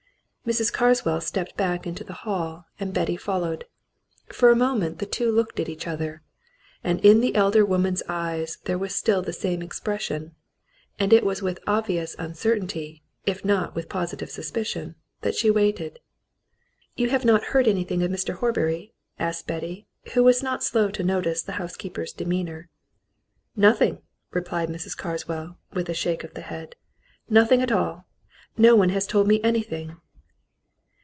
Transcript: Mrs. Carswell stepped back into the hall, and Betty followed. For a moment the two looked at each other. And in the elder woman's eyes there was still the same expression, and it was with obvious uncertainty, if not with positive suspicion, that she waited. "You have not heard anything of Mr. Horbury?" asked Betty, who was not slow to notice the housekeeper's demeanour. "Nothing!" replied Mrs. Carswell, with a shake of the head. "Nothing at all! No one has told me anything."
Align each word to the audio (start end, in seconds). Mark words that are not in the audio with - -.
Mrs. 0.43 0.73
Carswell 0.73 1.21
stepped 1.21 1.55
back 1.55 1.85
into 1.85 2.03
the 2.03 2.13
hall, 2.25 2.65
and 2.79 2.93
Betty 2.95 3.15
followed. 3.15 3.63
For 4.33 4.49
a 4.49 4.55
moment 4.55 4.97
the 4.97 5.05
two 5.05 5.31
looked 5.31 5.59
at 5.59 5.69
each 5.69 5.85
other. 5.87 6.23
And 6.83 6.99
in 7.05 7.21
the 7.21 7.35
elder 7.35 7.63
woman's 7.63 8.01
eyes 8.09 8.57
there 8.65 8.77
was 8.79 8.93
still 8.95 9.21
the 9.21 9.33
same 9.33 9.61
expression, 9.61 10.35
and 10.97 11.13
it 11.13 11.23
was 11.23 11.43
with 11.43 11.59
obvious 11.67 12.15
uncertainty, 12.17 13.03
if 13.23 13.45
not 13.45 13.75
with 13.75 13.87
positive 13.87 14.31
suspicion, 14.31 14.95
that 15.21 15.35
she 15.35 15.51
waited. 15.51 15.99
"You 16.95 17.09
have 17.11 17.23
not 17.23 17.43
heard 17.53 17.67
anything 17.67 18.01
of 18.01 18.09
Mr. 18.11 18.33
Horbury?" 18.33 18.95
asked 19.19 19.45
Betty, 19.45 19.85
who 20.15 20.23
was 20.23 20.41
not 20.41 20.63
slow 20.63 20.89
to 20.89 21.03
notice 21.03 21.43
the 21.43 21.53
housekeeper's 21.61 22.11
demeanour. 22.13 22.67
"Nothing!" 23.55 24.01
replied 24.31 24.69
Mrs. 24.69 24.97
Carswell, 24.97 25.59
with 25.71 25.87
a 25.87 25.93
shake 25.93 26.23
of 26.23 26.33
the 26.33 26.41
head. 26.41 26.75
"Nothing 27.29 27.61
at 27.61 27.71
all! 27.71 28.07
No 28.57 28.75
one 28.75 28.89
has 28.89 29.05
told 29.05 29.27
me 29.27 29.39
anything." 29.43 29.97